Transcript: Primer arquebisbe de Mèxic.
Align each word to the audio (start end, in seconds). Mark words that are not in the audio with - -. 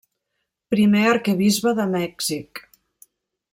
Primer 0.73 1.03
arquebisbe 1.09 1.75
de 1.81 1.87
Mèxic. 1.93 2.65